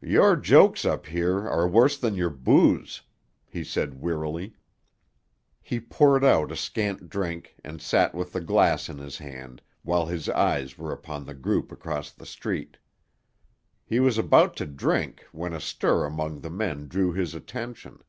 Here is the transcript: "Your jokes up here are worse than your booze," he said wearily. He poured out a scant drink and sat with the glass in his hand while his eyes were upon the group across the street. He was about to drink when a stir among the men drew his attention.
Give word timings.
"Your 0.00 0.34
jokes 0.34 0.86
up 0.86 1.04
here 1.04 1.46
are 1.46 1.68
worse 1.68 1.98
than 1.98 2.14
your 2.14 2.30
booze," 2.30 3.02
he 3.44 3.62
said 3.62 4.00
wearily. 4.00 4.54
He 5.60 5.78
poured 5.78 6.24
out 6.24 6.50
a 6.50 6.56
scant 6.56 7.10
drink 7.10 7.54
and 7.62 7.82
sat 7.82 8.14
with 8.14 8.32
the 8.32 8.40
glass 8.40 8.88
in 8.88 8.96
his 8.96 9.18
hand 9.18 9.60
while 9.82 10.06
his 10.06 10.26
eyes 10.30 10.78
were 10.78 10.90
upon 10.90 11.26
the 11.26 11.34
group 11.34 11.70
across 11.70 12.10
the 12.12 12.24
street. 12.24 12.78
He 13.84 14.00
was 14.00 14.16
about 14.16 14.56
to 14.56 14.64
drink 14.64 15.26
when 15.32 15.52
a 15.52 15.60
stir 15.60 16.06
among 16.06 16.40
the 16.40 16.48
men 16.50 16.88
drew 16.88 17.12
his 17.12 17.34
attention. 17.34 18.02